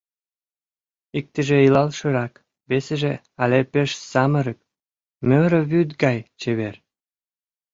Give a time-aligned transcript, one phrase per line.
[1.19, 2.33] Иктыже илалшырак,
[2.69, 3.13] весыже
[3.43, 4.59] але пеш самырык,
[5.27, 6.75] мӧрӧ вӱд гай чевер...